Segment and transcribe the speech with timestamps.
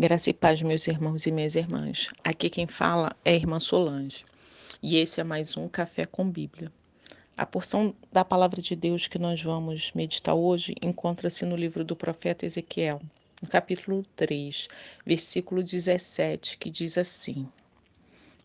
[0.00, 2.08] Graça e paz, meus irmãos e minhas irmãs.
[2.22, 4.24] Aqui quem fala é a irmã Solange.
[4.80, 6.70] E esse é mais um Café com Bíblia.
[7.36, 11.96] A porção da palavra de Deus que nós vamos meditar hoje encontra-se no livro do
[11.96, 13.00] profeta Ezequiel,
[13.42, 14.68] no capítulo 3,
[15.04, 17.48] versículo 17, que diz assim: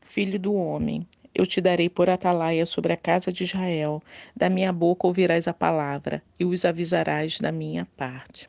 [0.01, 4.01] Filho do homem, eu te darei por atalaia sobre a casa de Israel,
[4.35, 8.47] da minha boca ouvirás a palavra e os avisarás da minha parte.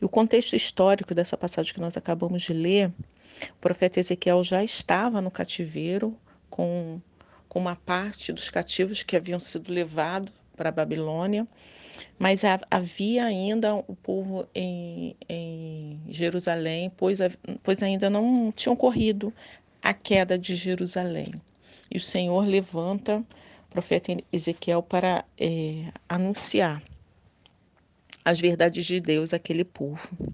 [0.00, 2.92] E o contexto histórico dessa passagem que nós acabamos de ler,
[3.50, 6.16] o profeta Ezequiel já estava no cativeiro
[6.48, 7.00] com,
[7.48, 11.46] com uma parte dos cativos que haviam sido levados para a Babilônia,
[12.18, 17.18] mas havia ainda o povo em, em Jerusalém, pois,
[17.62, 19.32] pois ainda não tinha ocorrido
[19.82, 21.32] a queda de Jerusalém.
[21.90, 26.82] E o Senhor levanta o profeta Ezequiel para é, anunciar
[28.24, 30.32] as verdades de Deus àquele povo.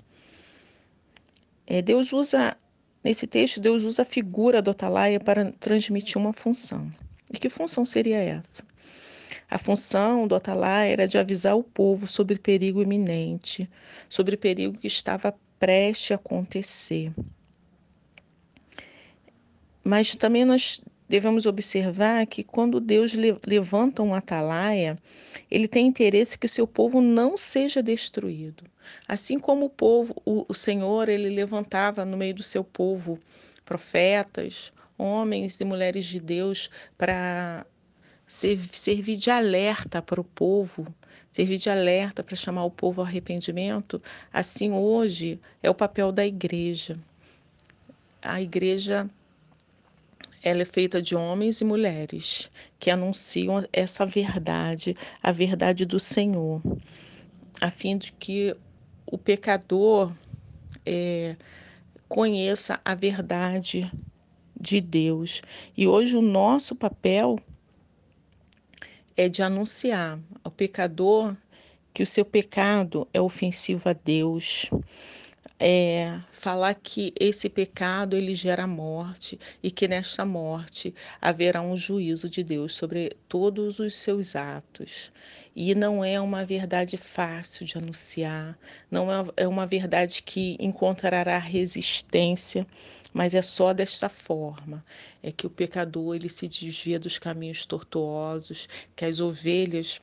[1.67, 2.57] É, Deus usa,
[3.03, 6.91] nesse texto, Deus usa a figura do atalaia para transmitir uma função.
[7.33, 8.65] E que função seria essa?
[9.49, 13.69] A função do atalaia era de avisar o povo sobre perigo iminente,
[14.09, 17.13] sobre perigo que estava prestes a acontecer.
[19.83, 20.81] Mas também nós
[21.11, 24.97] devemos observar que quando Deus levanta um atalaia,
[25.51, 28.63] ele tem interesse que o seu povo não seja destruído.
[29.09, 33.19] Assim como o povo, o, o Senhor, ele levantava no meio do seu povo
[33.65, 37.67] profetas, homens e mulheres de Deus para
[38.25, 40.87] servir de alerta para o povo,
[41.29, 44.01] servir de alerta para chamar o povo ao arrependimento,
[44.33, 46.97] assim hoje é o papel da igreja.
[48.23, 49.11] A igreja
[50.43, 56.63] ela é feita de homens e mulheres que anunciam essa verdade, a verdade do Senhor,
[57.61, 58.57] a fim de que
[59.07, 60.13] o pecador
[60.87, 61.37] é,
[62.09, 63.91] conheça a verdade
[64.59, 65.43] de Deus.
[65.77, 67.39] E hoje o nosso papel
[69.17, 71.37] é de anunciar ao pecador
[71.93, 74.71] que o seu pecado é ofensivo a Deus,
[75.61, 82.31] é, falar que esse pecado ele gera morte e que nesta morte haverá um juízo
[82.31, 85.13] de Deus sobre todos os seus atos.
[85.55, 88.59] E não é uma verdade fácil de anunciar,
[88.91, 92.67] não é, é uma verdade que encontrará resistência,
[93.13, 94.83] mas é só desta forma
[95.23, 100.01] é que o pecador ele se desvia dos caminhos tortuosos, que as ovelhas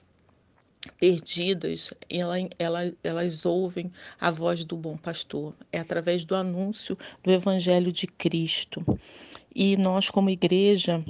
[1.00, 5.54] perdidas, ela, ela, elas ouvem a voz do bom pastor.
[5.72, 8.84] É através do anúncio do Evangelho de Cristo.
[9.56, 11.04] E nós, como igreja,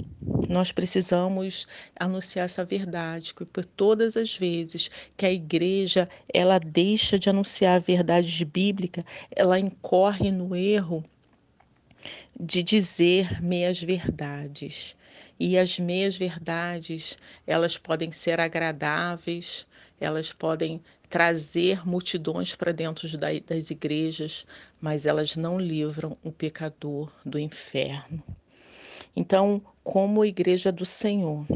[0.48, 7.18] nós precisamos anunciar essa verdade, que por todas as vezes que a igreja ela deixa
[7.18, 11.04] de anunciar a verdade bíblica, ela incorre no erro
[12.38, 14.96] de dizer meias verdades.
[15.38, 17.16] E as meias verdades,
[17.46, 19.66] elas podem ser agradáveis,
[20.00, 24.46] elas podem trazer multidões para dentro das igrejas,
[24.80, 28.22] mas elas não livram o pecador do inferno.
[29.16, 31.46] Então, como igreja do Senhor,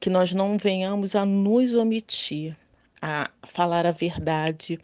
[0.00, 2.56] que nós não venhamos a nos omitir,
[3.00, 4.80] a falar a verdade,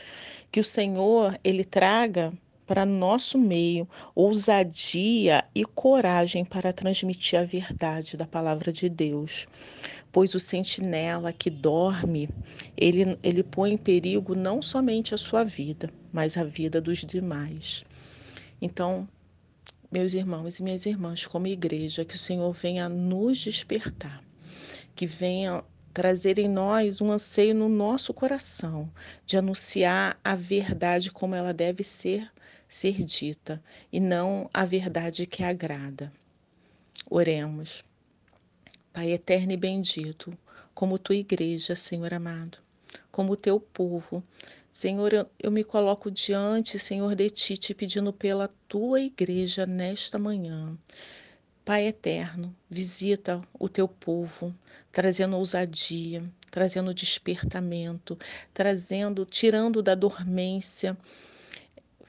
[0.51, 2.33] que o Senhor ele traga
[2.73, 9.47] para nosso meio ousadia e coragem para transmitir a verdade da palavra de Deus.
[10.11, 12.31] Pois o sentinela que dorme,
[12.75, 17.85] ele, ele põe em perigo não somente a sua vida, mas a vida dos demais.
[18.59, 19.07] Então,
[19.91, 24.25] meus irmãos e minhas irmãs, como igreja, que o Senhor venha nos despertar,
[24.97, 25.63] que venha
[25.93, 28.91] trazer em nós um anseio no nosso coração
[29.27, 32.33] de anunciar a verdade como ela deve ser
[32.73, 33.63] ser dita
[33.93, 36.11] e não a verdade que agrada.
[37.11, 37.85] Oremos.
[38.95, 40.37] Pai eterno e bendito,
[40.73, 42.59] como tua igreja, Senhor amado,
[43.11, 44.25] como teu povo,
[44.71, 50.75] Senhor, eu, me coloco diante, Senhor, de ti, te pedindo pela tua igreja nesta manhã.
[51.67, 54.55] Pai eterno, visita o teu povo,
[54.91, 58.19] trazendo ousadia, trazendo despertamento,
[58.55, 60.97] trazendo, tirando da dormência,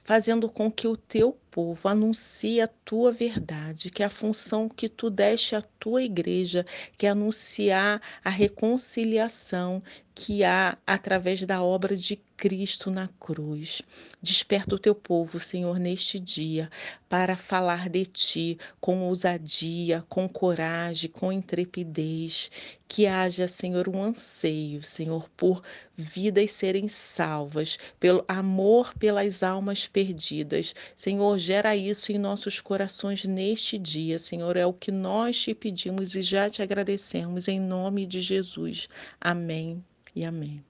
[0.04, 4.90] fazendo com que o teu povo, anuncia a tua verdade, que é a função que
[4.90, 6.66] tu deste à tua igreja,
[6.98, 9.84] que é anunciar a reconciliação
[10.16, 13.82] que há através da obra de Cristo na cruz.
[14.22, 16.70] Desperta o teu povo, Senhor, neste dia,
[17.08, 22.52] para falar de ti com ousadia, com coragem, com intrepidez.
[22.88, 25.64] Que haja, Senhor, um anseio, Senhor, por
[25.96, 30.76] vidas serem salvas, pelo amor pelas almas perdidas.
[30.96, 34.56] Senhor, gera isso em nossos corações neste dia, Senhor.
[34.58, 38.88] É o que nós te pedimos e já te agradecemos em nome de Jesus.
[39.20, 39.84] Amém
[40.16, 40.64] e amém.